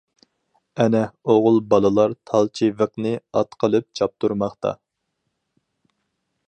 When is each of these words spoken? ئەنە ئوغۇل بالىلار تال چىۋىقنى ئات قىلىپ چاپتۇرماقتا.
ئەنە 0.83 1.01
ئوغۇل 1.33 1.59
بالىلار 1.73 2.15
تال 2.31 2.49
چىۋىقنى 2.61 3.13
ئات 3.41 3.53
قىلىپ 3.65 3.87
چاپتۇرماقتا. 4.01 4.75